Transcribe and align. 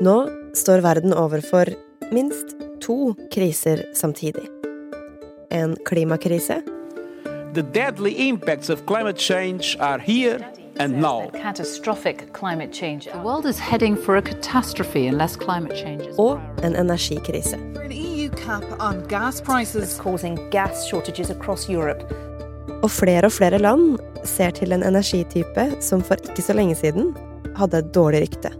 Nå 0.00 0.28
står 0.54 0.78
verden 0.78 1.14
overfor 1.14 1.66
minst 2.12 2.54
to 2.80 3.14
kriser 3.34 3.82
samtidig. 3.94 4.44
En 5.50 5.76
klimakrise. 5.84 6.62
The 7.54 7.62
deadly 7.62 8.28
impacts 8.28 8.70
of 8.70 8.86
climate 8.86 9.18
change 9.18 9.76
are 9.80 9.98
here 9.98 10.38
and 10.78 11.02
now. 11.02 11.30
Catastrophic 11.42 12.32
climate 12.32 12.72
change. 12.72 13.08
The 13.12 13.22
world 13.24 13.46
is 13.46 13.58
heading 13.58 13.96
for 13.96 14.16
a 14.16 14.22
catastrophe 14.22 15.08
unless 15.08 15.36
climate 15.36 15.76
changes. 15.76 16.18
Og 16.18 16.40
en 16.62 16.76
energikrise. 16.76 17.56
An 17.56 17.90
EU 17.92 18.28
cap 18.28 18.64
on 18.80 19.02
gas 19.08 19.40
prices. 19.40 19.98
causing 19.98 20.38
gas 20.50 20.86
shortages 20.86 21.30
across 21.30 21.68
Europe. 21.68 22.04
Og 22.82 22.90
flere 22.90 23.24
og 23.24 23.32
flere 23.32 23.58
land 23.58 23.98
ser 24.24 24.50
til 24.50 24.72
en 24.72 24.82
energitype 24.82 25.82
som 25.82 26.02
for 26.02 26.14
ikke 26.14 26.42
så 26.42 26.52
lenge 26.52 26.74
siden 26.74 27.16
hadde 27.56 27.78
et 27.78 27.94
dårlig 27.94 28.22
rykte. 28.22 28.54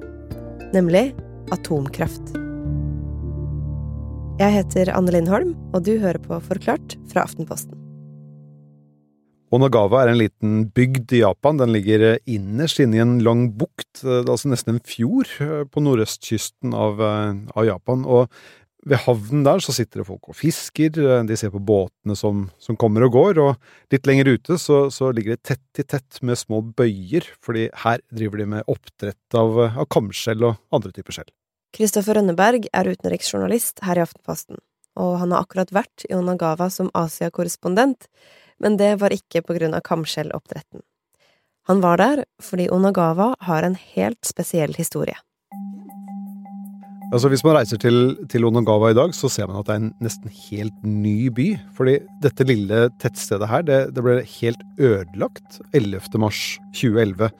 Nemlig 0.73 1.15
atomkraft. 1.55 2.35
Jeg 4.39 4.55
heter 4.55 4.93
Anne 4.95 5.13
Lindholm, 5.15 5.57
og 5.75 5.83
du 5.89 5.97
hører 5.99 6.21
på 6.23 6.39
Forklart 6.47 6.95
fra 7.11 7.25
Aftenposten. 7.27 7.75
Onagawa 9.55 10.03
er 10.03 10.13
en 10.13 10.21
liten 10.21 10.57
bygd 10.77 11.15
i 11.17 11.23
Japan. 11.23 11.57
Den 11.59 11.73
ligger 11.73 12.19
innerst 12.29 12.83
inne 12.85 12.99
i 12.99 13.03
en 13.03 13.17
lang 13.25 13.49
bukt, 13.57 14.03
det 14.03 14.21
er 14.21 14.29
altså 14.29 14.53
nesten 14.53 14.77
en 14.77 14.85
fjord, 14.85 15.31
på 15.73 15.83
nordøstkysten 15.83 16.77
av, 16.77 17.01
av 17.01 17.67
Japan. 17.67 18.05
Og 18.05 18.29
ved 18.89 19.01
havnen 19.05 19.43
der 19.47 19.61
så 19.65 19.75
sitter 19.75 20.03
det 20.03 20.09
folk 20.09 20.31
og 20.31 20.37
fisker, 20.39 20.93
de 21.27 21.37
ser 21.39 21.51
på 21.53 21.63
båtene 21.65 22.17
som, 22.19 22.47
som 22.63 22.79
kommer 22.79 23.09
og 23.09 23.17
går, 23.17 23.41
og 23.43 23.93
litt 23.93 24.07
lenger 24.09 24.35
ute 24.37 24.61
så, 24.61 24.85
så, 24.95 25.11
ligger 25.17 25.35
det 25.35 25.49
tett 25.51 25.83
i 25.83 25.87
tett 25.89 26.21
med 26.23 26.39
små 26.39 26.63
bøyer, 26.79 27.27
fordi 27.45 27.69
her 27.85 28.05
driver 28.13 28.45
de 28.45 28.49
med 28.55 28.71
oppdrett 28.71 29.39
av, 29.39 29.61
av 29.73 29.91
kamskjell 29.93 30.47
og 30.53 30.61
andre 30.75 30.95
typer 30.95 31.19
skjell. 31.19 31.33
Kristoffer 31.77 32.17
Rønneberg 32.17 32.67
er 32.73 32.89
utenriksjournalist 32.89 33.83
her 33.85 34.01
i 34.01 34.05
Aftenposten, 34.07 34.61
og 34.99 35.19
han 35.21 35.35
har 35.35 35.45
akkurat 35.45 35.73
vært 35.75 36.07
i 36.09 36.15
Onagawa 36.17 36.71
som 36.73 36.91
Asia-korrespondent, 36.97 38.09
men 38.59 38.79
det 38.81 38.97
var 39.03 39.15
ikke 39.15 39.45
på 39.45 39.59
grunn 39.59 39.77
av 39.77 39.85
kamskjelloppdretten. 39.87 40.83
Han 41.69 41.83
var 41.85 42.01
der 42.01 42.25
fordi 42.43 42.71
Onagawa 42.73 43.35
har 43.45 43.67
en 43.67 43.77
helt 43.93 44.25
spesiell 44.25 44.73
historie. 44.79 45.19
Altså 47.09 47.31
Hvis 47.33 47.45
man 47.45 47.57
reiser 47.57 47.81
til, 47.81 48.17
til, 48.29 48.45
Onagawa 48.45 48.91
i 48.93 48.97
dag, 48.97 49.15
så 49.17 49.31
ser 49.33 49.47
man 49.49 49.61
at 49.61 49.69
det 49.69 49.75
er 49.75 49.81
en 49.81 49.93
nesten 50.05 50.33
helt 50.49 50.83
ny 50.85 51.31
by. 51.33 51.47
Fordi 51.77 51.95
dette 52.21 52.45
lille 52.45 52.83
tettstedet 53.01 53.49
her, 53.49 53.65
det, 53.65 53.79
det 53.97 54.05
ble 54.05 54.19
helt 54.21 54.61
ødelagt 54.77 55.61
11. 55.73 56.21
mars 56.21 56.43
2011. 56.77 57.31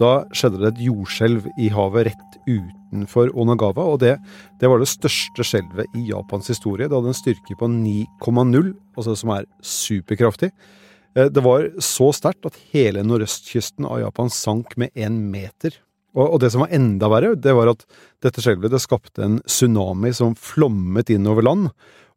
Da 0.00 0.24
skjedde 0.34 0.60
det 0.62 0.72
et 0.72 0.84
jordskjelv 0.88 1.46
i 1.60 1.68
havet 1.74 2.08
rett 2.08 2.38
utenfor 2.48 3.30
Onagawa, 3.38 3.86
og 3.94 4.00
det, 4.02 4.16
det 4.60 4.70
var 4.70 4.82
det 4.82 4.90
største 4.90 5.46
skjelvet 5.46 5.94
i 5.94 6.08
Japans 6.10 6.50
historie. 6.50 6.88
Det 6.88 6.96
hadde 6.96 7.12
en 7.12 7.18
styrke 7.18 7.58
på 7.60 7.68
9,0, 7.70 8.72
altså 8.98 9.14
som 9.18 9.34
er 9.36 9.46
superkraftig. 9.62 10.50
Eh, 11.14 11.30
det 11.30 11.44
var 11.44 11.70
så 11.78 12.10
sterkt 12.16 12.46
at 12.48 12.58
hele 12.74 13.04
nordøstkysten 13.06 13.86
av 13.86 14.02
Japan 14.02 14.32
sank 14.32 14.76
med 14.80 14.94
én 14.98 15.20
meter. 15.30 15.78
Og, 16.14 16.36
det 16.38 16.52
som 16.54 16.62
var 16.62 16.70
enda 16.74 17.08
verre, 17.10 17.32
det 17.34 17.50
var 17.56 17.72
at 17.72 17.80
dette 18.22 18.42
skjelvet 18.42 18.70
det 18.70 18.78
skapte 18.82 19.24
en 19.24 19.40
tsunami 19.50 20.12
som 20.14 20.36
flommet 20.38 21.10
inn 21.10 21.26
over 21.26 21.42
land. 21.42 21.72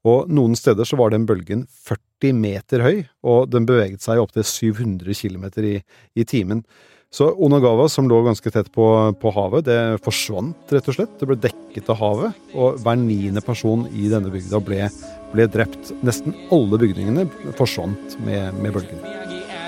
Og 0.06 0.30
noen 0.30 0.54
steder 0.56 0.86
så 0.86 1.00
var 1.00 1.12
den 1.12 1.26
bølgen 1.26 1.64
40 1.88 2.38
meter 2.38 2.84
høy, 2.86 3.00
og 3.26 3.50
den 3.50 3.66
beveget 3.66 4.06
seg 4.06 4.22
opptil 4.22 4.46
700 4.46 5.18
km 5.18 5.48
i, 5.66 5.80
i 6.14 6.28
timen. 6.30 6.62
Så 7.12 7.30
Onagawa, 7.40 7.88
som 7.90 8.10
lå 8.10 8.20
ganske 8.26 8.52
tett 8.52 8.68
på, 8.72 8.86
på, 9.22 9.32
havet, 9.32 9.66
det 9.66 9.78
forsvant 10.04 10.74
rett 10.76 10.90
og 10.92 10.98
slett. 10.98 11.14
Det 11.20 11.30
ble 11.30 11.38
dekket 11.40 11.88
av 11.94 12.02
havet, 12.02 12.42
og 12.54 12.82
hver 12.84 13.00
niende 13.00 13.44
person 13.44 13.86
i 13.96 14.10
denne 14.12 14.32
bygda 14.34 14.60
ble, 14.64 14.90
ble 15.32 15.48
drept. 15.52 15.94
Nesten 16.04 16.36
alle 16.52 16.80
bygningene 16.84 17.28
forsvant 17.58 18.20
med, 18.28 18.60
med 18.60 18.76
bølgen. 18.76 19.02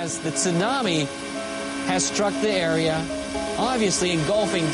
Tsunami 0.09 1.07
has 1.87 2.09
struck 2.11 2.33
area, 2.43 2.99
obviously 3.57 4.11
engulfing 4.11 4.67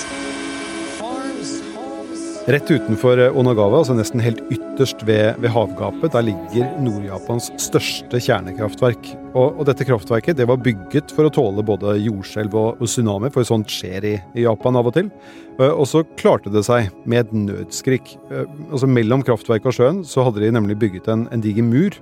Rett 2.45 2.69
utenfor 2.69 3.17
Onagawa, 3.33 3.79
altså 3.79 3.95
nesten 3.97 4.21
helt 4.21 4.43
ytterst 4.53 4.99
ved, 5.07 5.39
ved 5.41 5.49
havgapet, 5.49 6.11
der 6.13 6.27
ligger 6.27 6.75
Nord-Japans 6.77 7.47
største 7.57 8.19
kjernekraftverk. 8.21 9.07
Og, 9.31 9.55
og, 9.55 9.63
dette 9.65 9.87
kraftverket 9.89 10.37
det 10.37 10.45
var 10.45 10.61
bygget 10.61 11.09
for 11.17 11.25
å 11.25 11.31
tåle 11.33 11.65
både 11.65 11.95
jordskjelv 12.03 12.53
og, 12.53 12.77
og 12.77 12.91
tsunami, 12.91 13.31
for 13.33 13.49
sånt 13.49 13.73
skjer 13.73 14.05
i, 14.05 14.13
i, 14.37 14.43
Japan 14.45 14.77
av 14.77 14.91
og 14.91 14.93
til. 14.93 15.09
Eh, 15.57 15.71
og 15.71 15.89
så 15.89 16.03
klarte 16.21 16.53
det 16.53 16.61
seg 16.69 16.93
med 17.09 17.23
et 17.23 17.33
nødskrik. 17.47 18.13
Eh, 18.29 18.45
altså 18.69 18.91
Mellom 18.93 19.25
kraftverket 19.25 19.71
og 19.73 19.79
sjøen 19.79 20.05
så 20.05 20.27
hadde 20.29 20.45
de 20.45 20.53
nemlig 20.53 20.77
bygget 20.85 21.09
en, 21.09 21.25
en 21.33 21.41
diger 21.41 21.65
mur. 21.65 21.97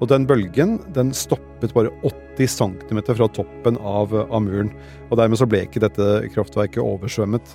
Og 0.00 0.10
den 0.10 0.26
bølgen 0.28 0.76
den 0.96 1.12
stoppet 1.16 1.72
bare 1.76 1.92
80 2.04 2.50
cm 2.52 3.00
fra 3.16 3.28
toppen 3.32 3.78
av, 3.80 4.12
av, 4.26 4.42
muren. 4.44 4.72
Og 5.08 5.16
dermed 5.20 5.40
så 5.40 5.48
ble 5.48 5.62
ikke 5.64 5.80
dette 5.84 6.10
kraftverket 6.34 6.82
oversvømmet. 6.84 7.54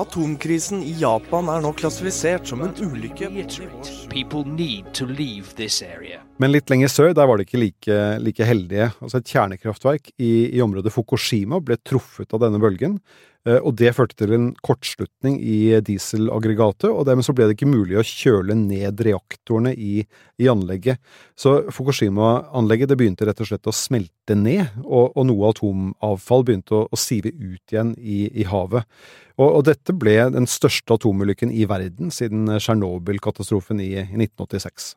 Atomkrisen 0.00 0.80
i 0.86 0.94
Japan 0.96 1.48
er 1.52 1.60
nå 1.60 1.74
klassifisert 1.76 2.48
som 2.48 2.62
en 2.64 2.72
ulykke. 2.72 3.28
Men 6.40 6.54
litt 6.54 6.72
lenger 6.72 6.92
sør 6.92 7.12
der 7.16 7.28
var 7.28 7.36
det 7.36 7.46
ikke 7.46 7.60
like, 7.60 7.98
like 8.24 8.46
heldige. 8.48 8.88
Altså 9.04 9.20
Et 9.20 9.34
kjernekraftverk 9.34 10.08
i, 10.16 10.32
i 10.56 10.62
området 10.64 10.94
Fukushima 10.94 11.60
ble 11.60 11.76
truffet 11.84 12.32
av 12.32 12.40
denne 12.46 12.62
bølgen, 12.62 12.96
Eh, 13.48 13.56
og 13.56 13.72
det 13.80 13.94
førte 13.96 14.18
til 14.20 14.34
en 14.36 14.48
kortslutning 14.64 15.38
i 15.40 15.78
dieselaggregatet, 15.84 16.90
og 16.90 17.06
dermed 17.08 17.24
så 17.24 17.32
ble 17.36 17.48
det 17.48 17.56
ikke 17.56 17.70
mulig 17.70 17.96
å 17.96 18.04
kjøle 18.04 18.56
ned 18.58 19.00
reaktorene 19.06 19.72
i, 19.72 20.02
i 20.40 20.50
anlegget. 20.52 21.00
Så 21.38 21.56
Fukushima-anlegget 21.72 22.92
det 22.92 22.98
begynte 23.00 23.28
rett 23.28 23.40
og 23.40 23.48
slett 23.48 23.70
å 23.70 23.76
smelte 23.76 24.36
ned, 24.36 24.68
og, 24.84 25.16
og 25.16 25.26
noe 25.30 25.54
atomavfall 25.54 26.44
begynte 26.44 26.76
å, 26.82 26.84
å 26.84 27.00
sive 27.00 27.32
ut 27.32 27.72
igjen 27.72 27.94
i, 27.96 28.26
i 28.42 28.46
havet. 28.50 28.84
Og, 29.40 29.48
og, 29.48 29.64
dette 29.70 29.96
ble 29.96 30.18
den 30.34 30.48
største 30.50 31.00
atomulykken 31.00 31.52
i 31.54 31.64
verden 31.68 32.12
siden 32.12 32.44
Tsjernobyl-katastrofen 32.58 33.80
i, 33.80 33.94
i 34.04 34.04
1986. 34.20 34.94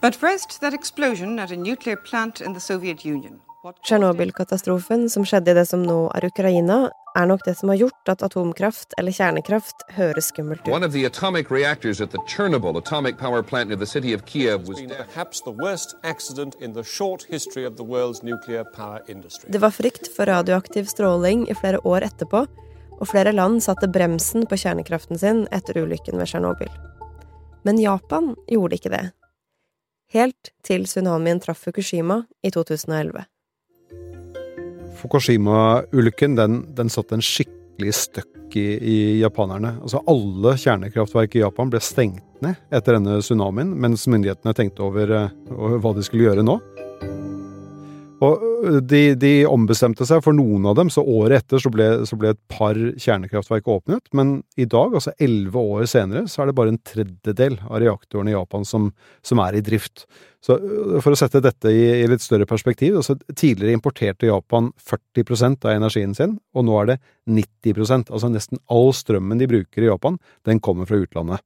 But 0.00 0.14
first, 0.14 0.60
that 0.62 0.72
explosion 0.72 1.38
at 1.40 1.50
a 1.50 1.56
nuclear 1.56 1.96
plant 1.96 2.40
in 2.40 2.54
the 2.54 2.60
Soviet 2.60 3.04
Union. 3.04 3.40
Tsjernobyl-katastrofen, 3.84 5.10
som 5.12 5.26
skjedde 5.28 5.52
i 5.52 5.56
det 5.58 5.66
som 5.68 5.82
nå 5.84 6.06
er 6.16 6.24
Ukraina, 6.30 6.86
er 7.16 7.26
nok 7.26 7.44
det 7.44 7.56
som 7.58 7.68
har 7.68 7.76
gjort 7.76 8.08
at 8.12 8.22
atomkraft 8.22 8.94
eller 8.98 9.12
kjernekraft 9.12 9.84
høres 9.96 10.30
skummelt 10.30 10.62
ut. 10.62 10.72
One 10.72 10.86
of 10.86 10.92
the 10.92 11.04
atomic 11.06 11.50
reactors 11.50 12.00
at 12.00 12.10
the 12.10 12.22
Chernobyl 12.28 12.78
atomic 12.78 13.18
power 13.18 13.42
plant 13.42 13.68
near 13.68 13.78
the 13.78 13.86
city 13.86 14.14
of 14.14 14.24
Kiev 14.26 14.68
was 14.68 14.80
perhaps 14.80 15.42
the 15.42 15.52
worst 15.52 15.96
accident 16.02 16.54
in 16.60 16.74
the 16.74 16.84
short 16.84 17.26
history 17.28 17.64
of 17.66 17.76
the 17.76 17.84
world's 17.84 18.22
nuclear 18.22 18.64
power 18.64 19.00
industry. 19.08 19.50
Det 19.50 19.58
var 19.58 19.70
frykt 19.70 20.10
for 20.16 20.26
radioaktiv 20.26 20.84
stråling 20.84 21.48
i 21.50 21.54
flere 21.54 21.78
år 21.78 22.04
etterpå, 22.10 22.46
og 23.00 23.08
flere 23.08 23.32
land 23.32 23.62
satte 23.64 23.88
bremsen 23.88 24.46
på 24.46 24.56
kjernekraften 24.60 25.18
sin 25.18 25.46
etter 25.50 25.78
ulykken 25.82 26.18
ved 26.18 26.28
Tsjernobyl. 26.28 26.70
Men 27.62 27.80
Japan 27.80 28.34
gjorde 28.48 28.76
ikke 28.76 28.92
det. 28.92 29.04
Helt 30.10 30.50
til 30.66 30.86
tsunamien 30.88 31.40
traff 31.40 31.62
Fukushima 31.64 32.22
i 32.42 32.50
2011. 32.50 33.24
Fukushima-ulykken 35.00 36.36
den, 36.36 36.60
den 36.76 36.92
satte 36.92 37.16
en 37.16 37.24
skikkelig 37.24 37.94
støkk 37.96 38.56
i, 38.60 38.66
i, 38.76 38.98
japanerne. 39.22 39.76
Altså 39.80 40.02
Alle 40.10 40.56
kjernekraftverk 40.60 41.36
i 41.38 41.44
Japan 41.44 41.72
ble 41.72 41.80
stengt 41.84 42.24
ned 42.44 42.56
etter 42.72 42.96
denne 42.96 43.18
tsunamien, 43.20 43.72
mens 43.80 44.06
myndighetene 44.10 44.56
tenkte 44.56 44.84
over, 44.86 45.12
eh, 45.16 45.34
over 45.56 45.80
hva 45.80 45.94
de 45.96 46.04
skulle 46.06 46.28
gjøre 46.28 46.44
nå. 46.46 46.58
Og 48.20 48.42
de, 48.84 49.00
de, 49.16 49.30
ombestemte 49.48 50.04
seg 50.04 50.20
for 50.24 50.36
noen 50.36 50.66
av 50.68 50.76
dem, 50.76 50.90
så 50.92 51.00
året 51.00 51.40
etter 51.40 51.62
så 51.62 51.70
ble, 51.72 51.86
så 52.08 52.18
ble, 52.20 52.34
et 52.34 52.40
par 52.52 52.76
kjernekraftverk 52.76 53.68
åpnet. 53.72 54.10
Men 54.16 54.34
i 54.60 54.66
dag, 54.68 54.92
altså 54.92 55.14
elleve 55.16 55.62
år 55.62 55.86
senere, 55.88 56.26
så 56.28 56.42
er 56.42 56.50
det 56.50 56.56
bare 56.58 56.74
en 56.74 56.82
tredjedel 56.84 57.56
av 57.64 57.80
reaktorene 57.80 58.34
i 58.34 58.36
Japan 58.36 58.66
som, 58.68 58.90
som 59.24 59.40
er 59.40 59.56
i 59.56 59.64
drift. 59.64 60.04
Så 60.44 60.56
For 61.04 61.12
å 61.12 61.18
sette 61.20 61.42
dette 61.44 61.72
i, 61.72 61.82
i 62.02 62.08
litt 62.08 62.24
større 62.24 62.48
perspektiv, 62.48 62.98
altså 63.00 63.16
tidligere 63.32 63.76
importerte 63.76 64.28
Japan 64.28 64.70
40% 64.84 65.64
av 65.68 65.76
energien 65.78 66.16
sin, 66.16 66.36
og 66.56 66.68
nå 66.68 66.76
er 66.80 66.92
det 66.92 66.98
90% 67.30 68.08
Altså 68.10 68.30
nesten 68.32 68.60
all 68.72 68.92
strømmen 68.96 69.40
de 69.40 69.48
bruker 69.48 69.84
i 69.84 69.88
Japan, 69.88 70.16
den 70.48 70.60
kommer 70.64 70.88
fra 70.88 71.00
utlandet. 71.00 71.44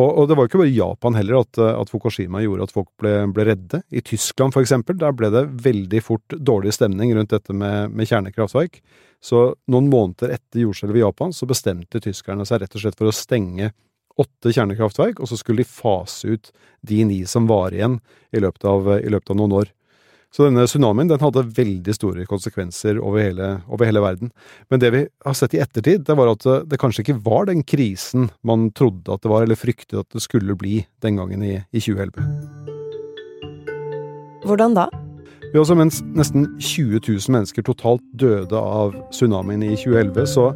Og, 0.00 0.08
og, 0.08 0.24
det 0.28 0.36
var 0.36 0.46
jo 0.46 0.48
ikke 0.48 0.60
bare 0.62 0.72
i 0.72 0.78
Japan 0.78 1.16
heller 1.18 1.42
at, 1.42 1.58
at 1.60 1.90
Fukushima 1.92 2.40
gjorde 2.40 2.64
at 2.64 2.72
folk 2.72 2.88
ble, 3.00 3.12
ble, 3.36 3.44
redde. 3.50 3.82
I 3.92 4.00
Tyskland 4.00 4.54
for 4.54 4.64
eksempel, 4.64 4.96
der 4.96 5.12
ble 5.16 5.28
det 5.34 5.42
veldig 5.66 6.00
fort 6.04 6.36
dårlig 6.40 6.72
stemning 6.78 7.12
rundt 7.16 7.34
dette 7.34 7.52
med, 7.52 7.92
med 7.92 8.08
kjernekraftverk. 8.08 8.80
Så 9.22 9.44
noen 9.70 9.90
måneder 9.92 10.32
etter 10.38 10.64
jordskjelvet 10.64 11.02
i 11.02 11.04
Japan 11.04 11.36
så 11.36 11.48
bestemte 11.50 12.00
tyskerne 12.02 12.46
seg 12.48 12.62
rett 12.62 12.78
og 12.78 12.86
slett 12.86 12.96
for 12.98 13.12
å 13.12 13.14
stenge 13.14 13.68
åtte 14.20 14.52
kjernekraftverk, 14.52 15.20
og 15.20 15.28
så 15.28 15.38
skulle 15.40 15.62
de 15.62 15.68
fase 15.68 16.34
ut 16.34 16.50
de 16.84 17.04
ni 17.08 17.22
som 17.28 17.46
var 17.48 17.76
igjen 17.76 18.00
i 18.32 18.42
løpet 18.42 18.64
av, 18.68 18.90
i 18.98 19.12
løpet 19.12 19.32
av 19.32 19.38
noen 19.38 19.60
år. 19.60 19.70
Så 20.32 20.46
denne 20.46 20.64
tsunamien 20.64 21.10
den 21.10 21.20
hadde 21.20 21.44
veldig 21.58 21.94
store 21.96 22.24
konsekvenser 22.28 22.96
over 23.02 23.20
hele, 23.20 23.48
over 23.68 23.84
hele, 23.88 24.00
verden. 24.00 24.32
Men 24.72 24.80
det 24.80 24.90
vi 24.94 25.02
har 25.26 25.36
sett 25.36 25.52
i 25.58 25.60
ettertid, 25.60 26.06
det 26.08 26.16
var 26.16 26.32
at 26.32 26.46
det, 26.70 26.80
kanskje 26.80 27.04
ikke 27.04 27.20
var 27.26 27.50
den 27.50 27.60
krisen 27.68 28.30
man 28.40 28.70
trodde 28.72 29.12
at 29.12 29.22
det 29.22 29.32
var, 29.32 29.44
eller 29.44 29.60
fryktet 29.60 30.00
at 30.00 30.08
det 30.16 30.24
skulle 30.24 30.56
bli 30.56 30.80
den 31.04 31.20
gangen 31.20 31.44
i, 31.44 31.58
i 31.60 31.84
2011. 31.84 32.24
Hvordan 34.48 34.74
da? 34.74 34.88
Jo, 35.52 35.60
også, 35.60 35.74
mens 35.76 35.98
nesten 36.16 36.46
20 36.64 37.02
000 37.04 37.34
mennesker 37.34 37.64
totalt 37.66 38.00
døde 38.16 38.56
av 38.56 38.94
tsunamien 39.12 39.60
i 39.66 39.74
2011, 39.76 40.24
så 40.32 40.46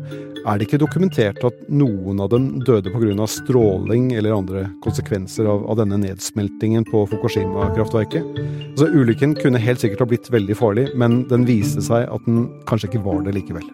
er 0.47 0.57
det 0.57 0.71
ikke 0.71 0.81
dokumentert 0.81 1.43
at 1.45 1.59
noen 1.69 2.23
av 2.25 2.31
dem 2.33 2.63
døde 2.65 2.89
pga. 2.95 3.27
stråling 3.29 4.15
eller 4.17 4.33
andre 4.33 4.63
konsekvenser 4.81 5.51
av, 5.53 5.67
av 5.69 5.77
denne 5.83 5.99
nedsmeltingen 6.01 6.89
på 6.89 7.05
Fukushima-kraftverket. 7.13 8.25
Altså, 8.73 8.89
ulykken 8.89 9.37
kunne 9.37 9.61
helt 9.61 9.85
sikkert 9.85 10.01
ha 10.01 10.09
blitt 10.09 10.33
veldig 10.33 10.57
farlig, 10.57 10.89
men 10.97 11.27
den 11.29 11.45
viste 11.45 11.85
seg 11.85 12.09
at 12.09 12.25
den 12.25 12.49
kanskje 12.65 12.95
ikke 12.95 13.05
var 13.05 13.21
det 13.27 13.37
likevel. 13.37 13.69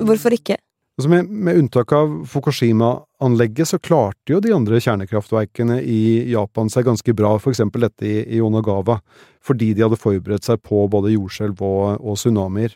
Hvorfor 0.00 0.40
ikke? 0.40 0.56
Altså 1.00 1.08
med, 1.08 1.30
med, 1.32 1.56
unntak 1.56 1.94
av 1.96 2.10
Fukushima-anlegget 2.28 3.70
så 3.70 3.78
klarte 3.80 4.34
jo 4.34 4.40
de 4.44 4.50
andre 4.52 4.76
kjernekraftverkene 4.84 5.78
i 5.80 6.26
Japan 6.28 6.68
seg 6.68 6.84
ganske 6.90 7.14
bra, 7.16 7.30
for 7.40 7.54
eksempel 7.54 7.86
dette 7.86 8.04
i, 8.04 8.18
i 8.36 8.40
Onagawa, 8.44 8.98
fordi 9.40 9.70
de 9.72 9.86
hadde 9.86 9.96
forberedt 9.96 10.44
seg 10.44 10.60
på 10.60 10.82
både 10.92 11.14
jordskjelv 11.14 11.62
og, 11.64 12.02
og 12.04 12.18
tsunamier. 12.20 12.74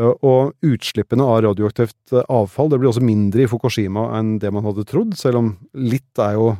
Og 0.00 0.54
utslippene 0.64 1.26
av 1.28 1.42
radioaktivt 1.44 2.16
avfall 2.24 2.72
det 2.72 2.78
blir 2.80 2.88
også 2.94 3.04
mindre 3.04 3.44
i 3.44 3.50
Fukushima 3.52 4.06
enn 4.16 4.38
det 4.40 4.54
man 4.54 4.64
hadde 4.64 4.86
trodd, 4.88 5.12
selv 5.20 5.42
om 5.42 5.52
litt 5.76 6.24
er 6.24 6.38
jo 6.38 6.54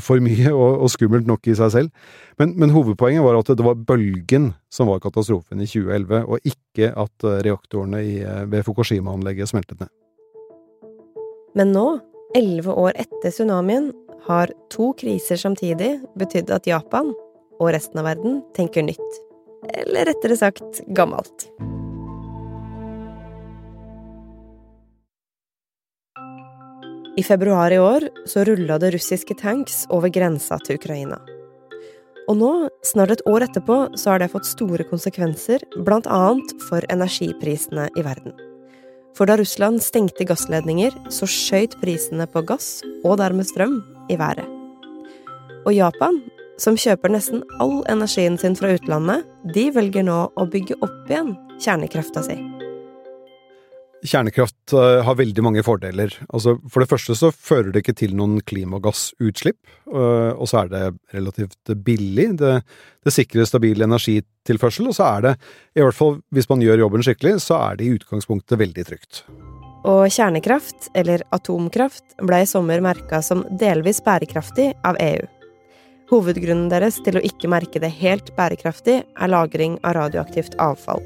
for 0.00 0.24
mye 0.24 0.48
og, 0.48 0.80
og 0.80 0.94
skummelt 0.96 1.28
nok 1.28 1.44
i 1.52 1.58
seg 1.60 1.74
selv. 1.76 2.08
Men, 2.40 2.56
men, 2.56 2.72
hovedpoenget 2.72 3.20
var 3.26 3.36
at 3.36 3.52
det 3.52 3.68
var 3.68 3.76
bølgen 3.92 4.54
som 4.72 4.88
var 4.88 5.04
katastrofen 5.04 5.60
i 5.60 5.68
2011, 5.68 6.24
og 6.24 6.50
ikke 6.54 6.88
at 7.04 7.30
reaktorene 7.44 8.00
i, 8.00 8.18
ved 8.48 8.64
Fukushima-anlegget 8.64 9.52
smeltet 9.52 9.84
ned. 9.84 9.92
Men 11.56 11.72
nå, 11.72 11.86
elleve 12.36 12.74
år 12.76 12.98
etter 13.00 13.32
tsunamien, 13.32 13.92
har 14.26 14.50
to 14.74 14.90
kriser 14.98 15.38
samtidig 15.40 15.94
betydd 16.18 16.50
at 16.52 16.66
Japan 16.68 17.12
og 17.56 17.70
resten 17.72 18.02
av 18.02 18.08
verden 18.10 18.42
tenker 18.56 18.84
nytt. 18.84 19.20
Eller 19.72 20.10
rettere 20.10 20.36
sagt 20.36 20.82
gammelt. 20.98 21.46
I 27.16 27.24
februar 27.24 27.72
i 27.72 27.78
år 27.80 28.04
så 28.28 28.44
rulla 28.44 28.76
det 28.78 28.90
russiske 28.92 29.38
tanks 29.40 29.86
over 29.88 30.12
grensa 30.12 30.58
til 30.66 30.76
Ukraina. 30.76 31.16
Og 32.28 32.36
nå, 32.36 32.50
snart 32.84 33.14
et 33.14 33.22
år 33.30 33.46
etterpå, 33.46 33.78
så 33.96 34.12
har 34.12 34.20
det 34.20 34.32
fått 34.34 34.50
store 34.50 34.84
konsekvenser, 34.90 35.64
blant 35.86 36.10
annet 36.10 36.52
for 36.66 36.84
energiprisene 36.92 37.88
i 37.96 38.04
verden. 38.04 38.36
For 39.16 39.28
da 39.28 39.38
Russland 39.40 39.80
stengte 39.80 40.26
gassledninger, 40.28 40.92
så 41.08 41.28
skjøt 41.30 41.78
prisene 41.80 42.26
på 42.28 42.42
gass, 42.44 42.82
og 43.02 43.16
dermed 43.22 43.48
strøm, 43.48 43.78
i 44.12 44.18
været. 44.20 44.44
Og 45.66 45.72
Japan, 45.74 46.20
som 46.60 46.76
kjøper 46.78 47.12
nesten 47.12 47.40
all 47.60 47.80
energien 47.90 48.36
sin 48.38 48.56
fra 48.58 48.74
utlandet, 48.76 49.24
de 49.54 49.70
velger 49.74 50.04
nå 50.06 50.18
å 50.36 50.46
bygge 50.52 50.76
opp 50.84 51.10
igjen 51.10 51.32
kjernekrafta 51.56 52.22
si. 52.28 52.36
Kjernekraft 54.06 54.55
eh, 54.74 55.02
har 55.06 55.18
veldig 55.18 55.42
mange 55.44 55.62
fordeler. 55.66 56.14
Altså, 56.28 56.56
for 56.72 56.82
det 56.82 56.90
første 56.90 57.16
så 57.18 57.30
fører 57.30 57.70
det 57.72 57.84
ikke 57.84 57.96
til 58.00 58.16
noen 58.18 58.40
klimagassutslipp, 58.46 59.58
uh, 59.92 60.32
og 60.34 60.48
så 60.50 60.64
er 60.64 60.72
det 60.72 60.84
relativt 61.14 61.74
billig. 61.86 62.30
Det, 62.40 62.54
det 63.06 63.14
sikrer 63.14 63.48
stabil 63.48 63.84
energitilførsel, 63.86 64.88
og 64.90 64.96
så 64.98 65.10
er 65.10 65.26
det, 65.26 65.34
i 65.76 65.84
hvert 65.84 65.98
fall 65.98 66.18
hvis 66.34 66.48
man 66.50 66.64
gjør 66.64 66.82
jobben 66.86 67.06
skikkelig, 67.06 67.36
så 67.44 67.60
er 67.68 67.78
det 67.78 67.86
i 67.86 67.94
utgangspunktet 67.98 68.60
veldig 68.62 68.86
trygt. 68.88 69.22
Og 69.86 70.08
kjernekraft, 70.10 70.90
eller 70.98 71.22
atomkraft, 71.36 72.16
ble 72.26 72.42
i 72.42 72.48
sommer 72.50 72.82
merka 72.82 73.20
som 73.22 73.44
delvis 73.60 74.02
bærekraftig 74.02 74.72
av 74.86 74.98
EU. 75.02 75.28
Hovedgrunnen 76.10 76.68
deres 76.70 76.98
til 77.02 77.18
å 77.18 77.22
ikke 77.26 77.50
merke 77.50 77.82
det 77.82 77.90
helt 77.98 78.32
bærekraftig 78.38 79.00
er 79.02 79.30
lagring 79.30 79.78
av 79.82 79.96
radioaktivt 79.98 80.54
avfall. 80.62 81.02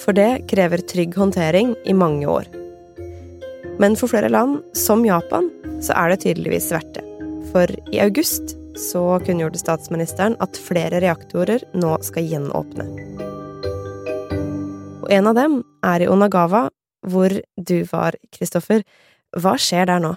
For 0.00 0.16
det 0.16 0.44
krever 0.50 0.84
trygg 0.88 1.16
håndtering 1.16 1.76
i 1.88 1.96
mange 1.96 2.28
år. 2.28 2.48
Men 3.82 3.96
for 3.98 4.06
flere 4.06 4.28
land, 4.28 4.60
som 4.78 5.00
Japan, 5.02 5.48
så 5.82 5.96
er 5.98 6.12
det 6.12 6.20
tydeligvis 6.22 6.68
verdt 6.70 7.00
det. 7.00 7.02
For 7.50 7.66
i 7.90 7.98
august 8.04 8.52
så 8.78 9.02
kunngjorde 9.26 9.58
statsministeren 9.58 10.36
at 10.44 10.60
flere 10.68 11.00
reaktorer 11.02 11.64
nå 11.74 11.96
skal 12.06 12.28
gjenåpne. 12.30 12.86
Og 15.02 15.08
en 15.10 15.30
av 15.32 15.34
dem 15.34 15.58
er 15.82 16.04
i 16.04 16.08
Onagawa, 16.12 16.68
hvor 17.10 17.34
du 17.58 17.78
var, 17.90 18.14
Kristoffer. 18.30 18.86
Hva 19.34 19.56
skjer 19.58 19.90
der 19.90 20.04
nå? 20.04 20.14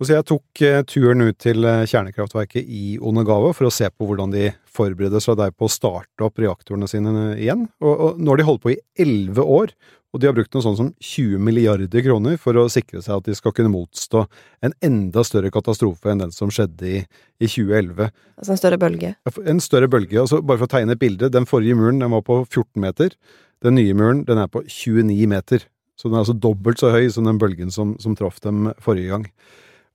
Jeg 0.00 0.24
tok 0.24 0.62
eh, 0.64 0.80
turen 0.88 1.26
ut 1.26 1.36
til 1.44 1.66
eh, 1.68 1.82
kjernekraftverket 1.84 2.64
i 2.64 2.94
Onagawa 2.96 3.50
for 3.52 3.68
å 3.68 3.72
se 3.74 3.90
på 3.92 4.06
hvordan 4.08 4.32
de 4.32 4.46
forbereder 4.64 5.20
seg 5.20 5.36
der 5.36 5.52
på 5.52 5.68
å 5.68 5.72
starte 5.72 6.24
opp 6.24 6.40
reaktorene 6.40 6.88
sine 6.88 7.12
eh, 7.26 7.42
igjen. 7.44 7.66
Og, 7.84 8.16
nå 8.16 8.32
har 8.32 8.40
de 8.40 8.46
holdt 8.48 8.64
på 8.64 8.72
i 8.72 8.78
elleve 8.96 9.44
år, 9.44 9.74
og 10.10 10.20
de 10.20 10.26
har 10.26 10.34
brukt 10.34 10.54
noe 10.54 10.64
sånn 10.64 10.78
som 10.78 10.88
20 10.98 11.38
milliarder 11.46 12.02
kroner 12.02 12.38
for 12.42 12.58
å 12.58 12.66
sikre 12.72 13.02
seg 13.04 13.20
at 13.20 13.28
de 13.28 13.34
skal 13.38 13.54
kunne 13.54 13.70
motstå 13.70 14.24
en 14.66 14.74
enda 14.86 15.22
større 15.26 15.52
katastrofe 15.54 16.10
enn 16.10 16.24
den 16.24 16.34
som 16.34 16.50
skjedde 16.50 16.88
i, 16.88 17.02
i 17.38 17.46
2011. 17.46 18.10
Altså 18.40 18.54
en 18.56 18.60
større 18.60 18.80
bølge? 18.82 19.12
En 19.46 19.62
større 19.62 19.90
bølge. 19.92 20.18
altså 20.24 20.40
Bare 20.42 20.58
for 20.58 20.66
å 20.66 20.74
tegne 20.74 20.96
et 20.96 21.02
bilde, 21.02 21.30
den 21.30 21.46
forrige 21.46 21.78
muren 21.78 22.02
den 22.02 22.10
var 22.10 22.24
på 22.26 22.40
14 22.42 22.82
meter. 22.82 23.14
Den 23.62 23.78
nye 23.78 23.94
muren 23.94 24.24
den 24.26 24.42
er 24.42 24.50
på 24.50 24.64
29 24.66 25.30
meter. 25.30 25.66
Så 25.94 26.08
den 26.08 26.16
er 26.18 26.24
altså 26.24 26.38
dobbelt 26.42 26.80
så 26.82 26.90
høy 26.94 27.06
som 27.12 27.28
den 27.28 27.38
bølgen 27.38 27.70
som, 27.70 27.94
som 28.02 28.16
traff 28.18 28.40
dem 28.42 28.72
forrige 28.82 29.12
gang. 29.12 29.26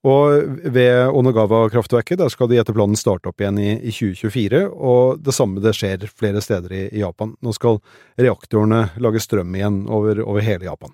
Og 0.05 0.59
ved 0.69 1.09
Onagawa-kraftverket 1.17 2.19
der 2.21 2.29
skal 2.29 2.49
de 2.51 2.59
etter 2.61 2.75
planen 2.77 2.97
starte 2.99 3.31
opp 3.31 3.41
igjen 3.41 3.57
i, 3.57 3.71
i, 3.79 3.93
2024, 3.93 4.61
og 4.69 5.23
det 5.25 5.33
samme 5.33 5.63
det 5.63 5.73
skjer 5.73 6.05
flere 6.11 6.43
steder 6.45 6.75
i, 6.75 6.83
i, 6.91 7.01
Japan. 7.01 7.33
Nå 7.41 7.53
skal 7.57 7.79
reaktorene 8.21 8.83
lage 9.01 9.23
strøm 9.23 9.55
igjen 9.57 9.85
over, 9.89 10.21
over 10.21 10.45
hele 10.45 10.69
Japan. 10.69 10.93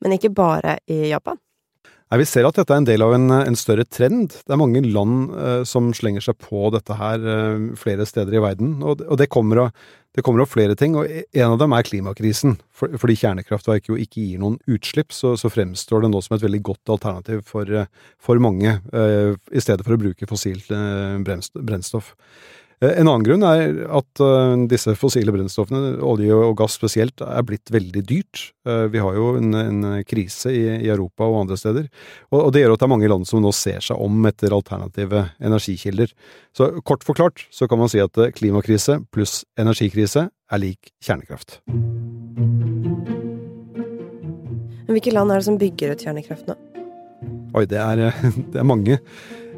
Men 0.00 0.16
ikke 0.16 0.32
bare 0.32 0.78
i 0.88 1.10
Japan? 1.10 1.36
Nei, 2.06 2.20
Vi 2.22 2.26
ser 2.30 2.46
at 2.46 2.54
dette 2.54 2.70
er 2.70 2.78
en 2.78 2.86
del 2.86 3.02
av 3.02 3.16
en, 3.16 3.26
en 3.34 3.58
større 3.58 3.82
trend. 3.82 4.36
Det 4.46 4.54
er 4.54 4.60
mange 4.60 4.82
land 4.84 5.32
eh, 5.34 5.62
som 5.66 5.88
slenger 5.96 6.22
seg 6.22 6.36
på 6.38 6.68
dette 6.70 6.94
her 6.94 7.18
eh, 7.18 7.64
flere 7.78 8.06
steder 8.06 8.36
i 8.36 8.42
verden. 8.44 8.76
Og, 8.78 9.02
og 9.02 9.18
det, 9.18 9.26
kommer 9.34 9.64
av, 9.64 9.86
det, 10.14 10.22
kommer 10.22 10.44
av, 10.44 10.52
flere 10.52 10.76
ting, 10.78 10.94
og 10.94 11.10
en 11.10 11.48
av 11.48 11.58
dem 11.58 11.74
er 11.74 11.88
klimakrisen. 11.88 12.60
For, 12.70 12.94
fordi 13.02 13.18
kjernekraftverk 13.24 13.90
jo 13.90 13.98
ikke 13.98 14.22
gir 14.22 14.44
noen 14.44 14.60
utslipp, 14.70 15.10
så, 15.10 15.34
så, 15.40 15.50
fremstår 15.50 16.06
det 16.06 16.12
nå 16.12 16.22
som 16.22 16.36
et 16.38 16.46
veldig 16.46 16.62
godt 16.70 16.94
alternativ 16.94 17.42
for, 17.50 17.74
eh, 17.74 17.90
for 18.22 18.38
mange, 18.44 18.78
eh, 18.94 19.32
i 19.50 19.64
stedet 19.64 19.82
for 19.82 19.98
å 19.98 20.02
bruke 20.06 20.30
fossilt 20.30 20.70
eh, 20.70 21.18
brennstoff. 21.26 22.14
Eh, 22.84 22.92
en 23.00 23.08
annen 23.08 23.24
grunn 23.24 23.44
er 23.46 23.78
at 23.96 24.20
uh, 24.20 24.52
disse 24.68 24.92
fossile 25.00 25.32
brennstoffene, 25.32 25.94
olje 26.04 26.34
og 26.36 26.58
gass 26.60 26.76
spesielt, 26.76 27.22
er 27.24 27.46
blitt 27.48 27.72
veldig 27.72 28.02
dyrt. 28.04 28.50
Uh, 28.68 28.84
vi 28.92 29.00
har 29.00 29.16
jo 29.16 29.30
en, 29.38 29.56
en 29.56 29.86
krise 30.08 30.52
i, 30.52 30.64
i, 30.74 30.90
Europa 30.92 31.24
og 31.24 31.46
andre 31.46 31.56
steder, 31.60 31.88
og, 32.30 32.38
og, 32.42 32.50
det 32.52 32.62
gjør 32.62 32.74
at 32.74 32.82
det 32.82 32.88
er 32.88 32.92
mange 32.92 33.10
land 33.12 33.24
som 33.28 33.40
nå 33.40 33.52
ser 33.56 33.80
seg 33.84 33.96
om 34.02 34.28
etter 34.28 34.52
alternative 34.52 35.24
energikilder. 35.40 36.12
Så 36.56 36.68
kort 36.84 37.06
forklart 37.06 37.46
så 37.54 37.68
kan 37.70 37.80
man 37.80 37.92
si 37.92 38.02
at 38.02 38.20
klimakrise 38.36 39.00
pluss 39.14 39.40
energikrise 39.60 40.28
er 40.28 40.62
lik 40.62 40.92
kjernekraft. 41.04 41.62
Men 44.86 44.94
hvilke 44.94 45.16
land 45.16 45.32
er 45.32 45.40
det 45.40 45.48
som 45.48 45.58
bygger 45.58 45.96
ut 45.96 46.04
kjernekraft 46.04 46.52
nå? 46.52 46.60
Oi, 47.56 47.64
det 47.64 47.80
er, 47.80 48.04
det 48.52 48.60
er 48.60 48.68
mange. 48.68 49.00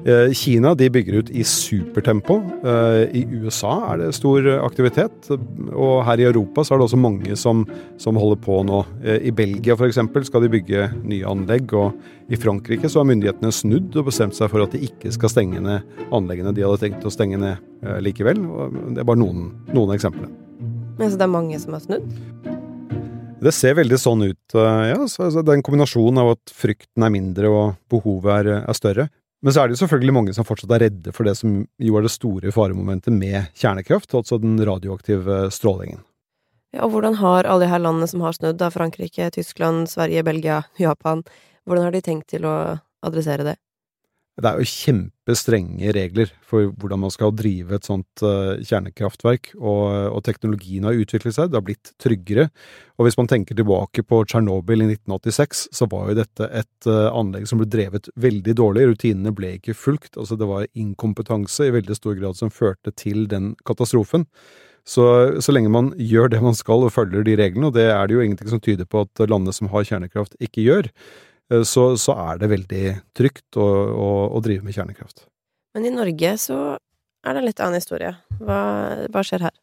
Eh, 0.06 0.32
Kina 0.32 0.74
de 0.78 0.88
bygger 0.90 1.18
ut 1.20 1.30
i 1.30 1.42
supertempo. 1.44 2.38
Eh, 2.62 3.16
I 3.18 3.24
USA 3.42 3.72
er 3.92 4.02
det 4.02 4.14
stor 4.16 4.46
aktivitet. 4.62 5.30
Og 5.74 6.04
her 6.06 6.22
i 6.22 6.28
Europa 6.28 6.64
så 6.64 6.74
er 6.74 6.80
det 6.80 6.86
også 6.88 7.00
mange 7.00 7.36
som, 7.36 7.64
som 8.00 8.18
holder 8.20 8.40
på 8.44 8.60
nå. 8.68 8.84
Eh, 9.02 9.28
I 9.28 9.34
Belgia 9.34 9.74
f.eks. 9.74 10.00
skal 10.30 10.44
de 10.44 10.52
bygge 10.52 10.88
nye 11.02 11.26
anlegg. 11.28 11.74
Og 11.74 12.30
i 12.30 12.38
Frankrike 12.38 12.90
så 12.90 13.02
har 13.02 13.10
myndighetene 13.10 13.52
snudd 13.54 13.96
og 13.98 14.08
bestemt 14.10 14.38
seg 14.38 14.52
for 14.52 14.64
at 14.64 14.76
de 14.76 14.84
ikke 14.86 15.12
skal 15.14 15.34
stenge 15.34 15.62
ned 15.64 15.98
anleggene 16.14 16.54
de 16.54 16.64
hadde 16.64 16.82
tenkt 16.84 17.06
å 17.06 17.12
stenge 17.12 17.40
ned 17.40 17.64
likevel. 18.04 18.40
Det 18.94 19.02
er 19.02 19.08
bare 19.08 19.20
noen, 19.20 19.50
noen 19.74 19.94
eksempler. 19.96 20.30
Men 20.98 21.10
Så 21.10 21.18
det 21.18 21.26
er 21.26 21.34
mange 21.34 21.58
som 21.62 21.74
har 21.76 21.82
snudd? 21.84 22.06
Det 23.38 23.52
ser 23.54 23.76
veldig 23.78 23.98
sånn 24.02 24.24
ut, 24.26 24.54
ja. 24.56 24.98
Så, 25.06 25.28
det 25.30 25.44
er 25.44 25.58
en 25.60 25.62
kombinasjon 25.62 26.18
av 26.18 26.32
at 26.32 26.50
frykten 26.50 27.04
er 27.06 27.12
mindre 27.14 27.50
og 27.54 27.76
behovet 27.92 28.32
er, 28.34 28.48
er 28.64 28.74
større. 28.74 29.06
Men 29.42 29.54
så 29.54 29.62
er 29.62 29.68
det 29.68 29.76
jo 29.76 29.84
selvfølgelig 29.84 30.14
mange 30.16 30.34
som 30.34 30.46
fortsatt 30.46 30.72
er 30.74 30.86
redde 30.88 31.12
for 31.14 31.28
det 31.28 31.36
som 31.38 31.60
jo 31.62 31.98
er 31.98 32.06
det 32.06 32.10
store 32.10 32.50
faremomentet 32.54 33.14
med 33.14 33.52
kjernekraft, 33.58 34.10
altså 34.18 34.40
den 34.42 34.58
radioaktive 34.66 35.44
strålingen. 35.54 36.02
Ja, 36.74 36.82
og 36.84 36.92
hvordan 36.92 37.16
har 37.20 37.46
alle 37.46 37.64
de 37.64 37.70
her 37.70 37.80
landene 37.80 38.08
som 38.10 38.24
har 38.24 38.34
snudd, 38.36 38.58
da 38.60 38.68
Frankrike, 38.74 39.30
Tyskland, 39.32 39.86
Sverige, 39.88 40.24
Belgia, 40.26 40.62
Japan, 40.80 41.22
hvordan 41.64 41.86
har 41.86 41.94
de 41.94 42.02
tenkt 42.04 42.28
til 42.34 42.44
å 42.48 42.56
adressere 43.06 43.46
det? 43.46 43.56
Det 44.38 44.50
er 44.50 44.60
jo 44.60 44.70
kjempestrenge 44.70 45.92
regler 45.96 46.30
for 46.46 46.68
hvordan 46.78 47.00
man 47.02 47.12
skal 47.12 47.32
drive 47.34 47.74
et 47.74 47.86
sånt 47.88 48.22
uh, 48.22 48.60
kjernekraftverk, 48.62 49.50
og, 49.58 49.82
og, 50.12 50.20
teknologien 50.26 50.86
har 50.86 50.98
utviklet 50.98 51.34
seg, 51.34 51.50
det 51.50 51.58
har 51.58 51.66
blitt 51.66 51.90
tryggere. 51.98 52.46
Og 52.98 53.08
hvis 53.08 53.18
man 53.18 53.30
tenker 53.30 53.58
tilbake 53.58 54.04
på 54.06 54.20
Tsjernobyl 54.30 54.84
i 54.84 54.90
1986, 54.92 55.66
så 55.74 55.90
var 55.90 56.12
jo 56.12 56.20
dette 56.20 56.50
et 56.62 56.90
uh, 56.90 57.10
anlegg 57.10 57.50
som 57.50 57.58
ble 57.58 57.66
drevet 57.70 58.10
veldig 58.14 58.54
dårlig, 58.62 58.86
rutinene 58.92 59.34
ble 59.34 59.56
ikke 59.58 59.76
fulgt, 59.78 60.14
altså 60.14 60.38
det 60.38 60.48
var 60.50 60.70
inkompetanse 60.78 61.66
i 61.66 61.74
veldig 61.74 61.98
stor 61.98 62.18
grad 62.20 62.38
som 62.38 62.54
førte 62.54 62.94
til 62.94 63.26
den 63.30 63.56
katastrofen. 63.66 64.28
Så, 64.88 65.04
så 65.44 65.52
lenge 65.52 65.68
man 65.68 65.90
gjør 66.00 66.30
det 66.32 66.38
man 66.40 66.54
skal 66.56 66.86
og 66.86 66.94
følger 66.94 67.26
de 67.26 67.34
reglene, 67.36 67.68
og 67.68 67.74
det 67.76 67.90
er 67.90 68.06
det 68.08 68.14
jo 68.14 68.22
ingenting 68.24 68.48
som 68.48 68.62
tyder 68.62 68.86
på 68.88 69.02
at 69.04 69.26
landene 69.28 69.52
som 69.52 69.68
har 69.74 69.84
kjernekraft, 69.84 70.38
ikke 70.40 70.64
gjør, 70.64 70.88
Eh, 70.88 71.27
så, 71.48 71.84
så, 71.96 72.16
er 72.28 72.42
det 72.42 72.50
veldig 72.52 72.84
trygt 73.16 73.56
å, 73.56 73.64
å, 73.64 74.10
å, 74.32 74.42
drive 74.44 74.66
med 74.66 74.76
kjernekraft. 74.76 75.24
Men 75.76 75.88
i 75.88 75.94
Norge 75.94 76.34
så 76.40 76.58
er 76.76 77.34
det 77.34 77.40
en 77.40 77.48
litt 77.48 77.62
annen 77.64 77.80
historie. 77.80 78.12
Hva, 78.40 78.60
hva 79.12 79.24
skjer 79.26 79.48
her? 79.48 79.56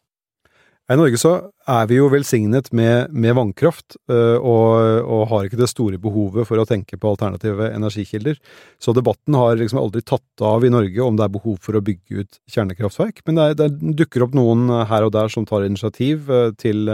I 0.85 0.95
Norge 0.99 1.17
så 1.17 1.31
er 1.73 1.87
vi 1.89 1.95
jo 1.97 2.11
velsignet 2.13 2.67
med, 2.77 3.09
med 3.09 3.33
vannkraft, 3.33 3.95
eh, 4.05 4.35
og, 4.37 4.99
og, 5.01 5.23
har 5.31 5.47
ikke 5.47 5.57
det 5.57 5.69
store 5.71 5.97
behovet 6.01 6.45
for 6.45 6.61
å 6.61 6.65
tenke 6.69 6.99
på 7.01 7.09
alternative 7.09 7.71
energikilder. 7.73 8.37
Så 8.77 8.93
debatten 8.93 9.33
har 9.33 9.57
liksom 9.57 9.81
aldri 9.81 10.03
tatt 10.05 10.45
av 10.45 10.61
i 10.61 10.69
Norge 10.69 11.01
om 11.01 11.17
det 11.17 11.25
er 11.25 11.33
behov 11.33 11.57
for 11.65 11.79
å 11.79 11.81
bygge 11.85 12.21
ut 12.21 12.37
kjernekraftverk. 12.53 13.23
Men 13.25 13.39
det, 13.39 13.47
er, 13.47 13.57
det 13.63 13.95
dukker 14.03 14.27
opp 14.27 14.37
noen 14.37 14.69
her 14.91 15.07
og 15.07 15.15
der 15.17 15.33
som 15.33 15.49
tar 15.49 15.65
initiativ 15.65 16.29
eh, 16.29 16.51
til, 16.61 16.93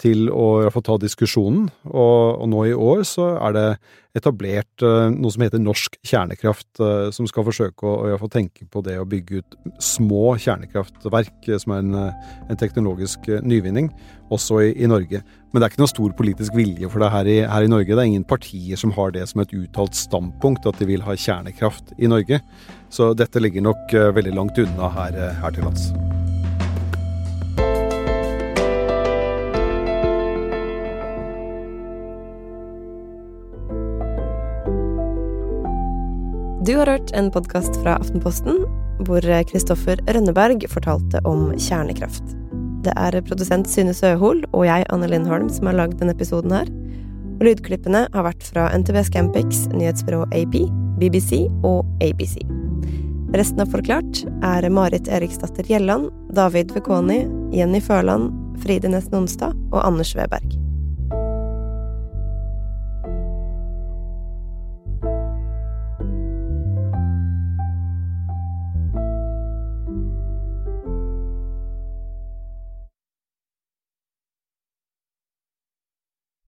til 0.00 0.30
å 0.32 0.70
få 0.72 0.82
ta 0.84 0.96
diskusjonen, 1.00 1.68
og, 1.90 2.40
og, 2.40 2.46
nå 2.50 2.66
i 2.70 2.76
år 2.76 3.02
så 3.08 3.34
er 3.36 3.56
det 3.56 3.66
etablert 4.16 4.82
uh, 4.82 5.06
noe 5.12 5.30
som 5.30 5.44
heter 5.44 5.60
Norsk 5.62 5.98
kjernekraft, 6.06 6.68
uh, 6.82 7.10
som 7.14 7.28
skal 7.30 7.44
forsøke 7.46 7.86
å, 7.86 8.16
å 8.16 8.30
tenke 8.32 8.66
på 8.66 8.82
det 8.86 8.96
å 8.98 9.06
bygge 9.08 9.42
ut 9.42 9.58
små 9.82 10.34
kjernekraftverk, 10.40 11.36
uh, 11.46 11.58
som 11.62 11.76
er 11.76 11.84
en, 11.84 11.98
en 12.50 12.60
teknologisk 12.60 13.28
nyvinning, 13.44 13.90
også 14.32 14.62
i, 14.64 14.72
i, 14.80 14.88
Norge. 14.90 15.22
Men 15.50 15.60
det 15.60 15.68
er 15.68 15.74
ikke 15.74 15.84
noe 15.84 15.92
stor 15.92 16.14
politisk 16.18 16.58
vilje 16.58 16.90
for 16.90 17.04
det 17.04 17.12
her 17.14 17.30
i, 17.30 17.38
her 17.52 17.66
i 17.66 17.70
Norge. 17.70 17.92
Det 17.92 18.00
er 18.00 18.12
ingen 18.12 18.28
partier 18.28 18.80
som 18.80 18.94
har 18.96 19.14
det 19.14 19.26
som 19.30 19.44
et 19.44 19.54
uttalt 19.56 19.98
standpunkt, 19.98 20.66
at 20.70 20.80
de 20.80 20.88
vil 20.90 21.04
ha 21.06 21.18
kjernekraft 21.18 21.94
i 21.98 22.10
Norge. 22.10 22.40
Så 22.90 23.12
dette 23.18 23.42
ligger 23.42 23.68
nok 23.68 23.94
veldig 24.16 24.34
langt 24.34 24.58
unna 24.58 24.90
her, 24.96 25.20
her 25.42 25.54
til 25.54 25.68
lands. 25.68 25.90
Du 36.66 36.76
har 36.76 36.86
hørt 36.86 37.10
en 37.16 37.30
podkast 37.32 37.78
fra 37.80 37.94
Aftenposten 37.96 38.58
hvor 39.08 39.24
Kristoffer 39.48 39.96
Rønneberg 40.12 40.66
fortalte 40.68 41.22
om 41.24 41.46
kjernekraft. 41.56 42.34
Det 42.84 42.92
er 43.00 43.16
produsent 43.24 43.70
Synne 43.72 43.94
Søhol 43.96 44.42
og 44.50 44.66
jeg, 44.68 44.84
Anne 44.92 45.08
Lindholm, 45.08 45.48
som 45.48 45.70
har 45.70 45.78
lagd 45.78 45.96
denne 46.02 46.12
episoden 46.12 46.52
her. 46.52 46.68
Og 47.38 47.46
lydklippene 47.48 48.04
har 48.12 48.28
vært 48.28 48.44
fra 48.44 48.68
NTV 48.76 49.00
Scampix, 49.08 49.64
nyhetsbyrået 49.72 50.36
AP, 50.36 50.60
BBC 51.00 51.46
og 51.64 51.88
ABC. 52.04 52.36
Resten 53.32 53.64
av 53.64 53.72
Forklart 53.72 54.26
er 54.44 54.68
Marit 54.68 55.08
Eriksdatter 55.08 55.64
Gjelland, 55.64 56.10
David 56.36 56.76
Vekoni, 56.76 57.22
Jenny 57.56 57.80
Førland, 57.80 58.36
Fride 58.60 58.92
Nesten 58.92 59.22
Onsdag 59.22 59.56
og 59.72 59.80
Anders 59.80 60.12
Weberg. 60.12 60.60